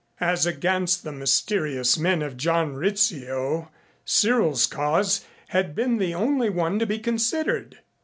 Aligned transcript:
As 0.19 0.47
against 0.47 1.03
the 1.03 1.11
mysterious 1.11 1.95
men 1.95 2.23
of 2.23 2.35
John 2.35 2.73
Rizzio 2.73 3.69
Cyril's 4.03 4.65
cause 4.65 5.25
had 5.49 5.75
been 5.75 5.99
the 5.99 6.15
only 6.15 6.49
one 6.49 6.79
to 6.79 6.87
be 6.87 6.97
considered. 6.97 7.77